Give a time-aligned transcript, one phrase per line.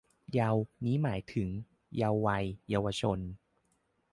[0.33, 1.49] เยาว์ นี้หมายถึง
[1.97, 3.19] เยาว์วัย เยาวชน